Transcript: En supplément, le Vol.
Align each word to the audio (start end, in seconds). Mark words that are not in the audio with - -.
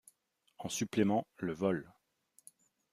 En 0.57 0.67
supplément, 0.67 1.27
le 1.37 1.53
Vol. 1.53 1.93